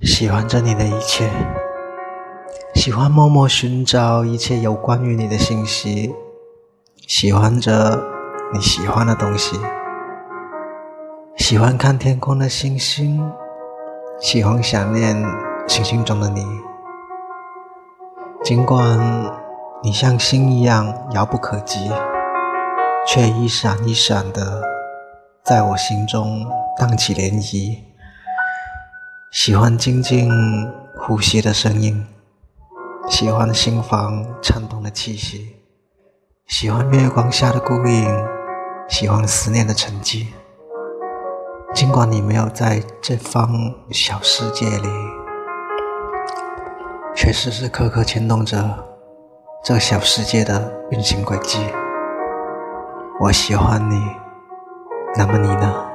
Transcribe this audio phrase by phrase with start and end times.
[0.00, 1.30] 喜欢着你的一切，
[2.74, 6.14] 喜欢默默寻找一切有关于你的信息，
[7.06, 8.02] 喜欢着
[8.52, 9.58] 你喜欢的东西，
[11.36, 13.32] 喜欢看天空的星星，
[14.20, 15.16] 喜欢想念
[15.66, 16.46] 星星中的你。
[18.42, 19.32] 尽管
[19.82, 21.90] 你像星一样遥不可及，
[23.06, 24.62] 却一闪一闪的
[25.44, 27.78] 在我心中荡起涟漪。
[29.30, 30.32] 喜欢静静
[30.96, 32.06] 呼吸的声音，
[33.10, 35.56] 喜欢心房颤动的气息，
[36.46, 38.26] 喜欢月光下的孤影，
[38.88, 40.28] 喜欢思念的沉寂。
[41.74, 43.52] 尽管你没有在这方
[43.90, 44.88] 小世界里。
[47.14, 48.82] 却时时刻刻牵动着
[49.62, 51.58] 这小世界的运行轨迹。
[53.20, 54.02] 我喜欢你，
[55.16, 55.93] 那么你呢？